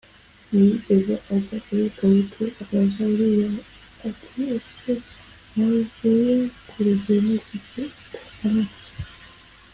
ntiyigeze 0.49 1.13
ajya 1.33 1.57
iwe 1.71 1.87
Dawidi 1.97 2.43
abaza 2.61 3.01
Uriya 3.13 3.49
ati 4.07 4.39
ese 4.55 4.91
ntuvuye 5.51 6.33
ku 6.67 6.77
rugendo 6.87 7.31
Kuki 7.47 7.83
utamanutse 8.17 8.85